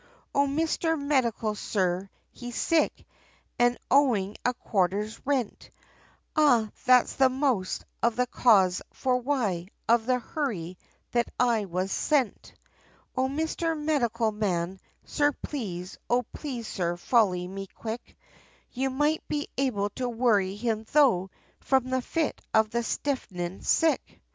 O 0.33 0.47
Mister 0.47 0.97
Medical 0.97 1.53
Sir, 1.53 2.09
he's 2.31 2.55
sick, 2.55 3.05
an' 3.59 3.77
owin' 3.91 4.35
a 4.43 4.55
quarter's 4.55 5.23
rent, 5.27 5.69
An' 6.35 6.71
that's 6.87 7.17
the 7.17 7.29
most, 7.29 7.85
of 8.01 8.15
the 8.15 8.25
cause 8.25 8.81
for 8.93 9.17
why, 9.17 9.67
of 9.87 10.07
the 10.07 10.17
hurry, 10.17 10.79
that 11.11 11.29
I 11.39 11.65
was 11.65 11.91
sent, 11.91 12.51
O 13.15 13.29
Mister 13.29 13.75
Medical 13.75 14.31
Man, 14.31 14.79
Sir 15.05 15.33
please, 15.33 15.99
O 16.09 16.23
please 16.33 16.67
Sir 16.67 16.97
folly 16.97 17.47
me 17.47 17.67
quick, 17.67 18.17
You 18.71 18.89
might 18.89 19.21
be 19.27 19.49
able 19.55 19.91
to 19.91 20.09
worry 20.09 20.55
him 20.55 20.83
thro' 20.83 21.29
from 21.59 21.91
the 21.91 22.01
fit 22.01 22.41
of 22.55 22.71
the 22.71 22.81
stiffnin' 22.81 23.61
sick! 23.63 24.19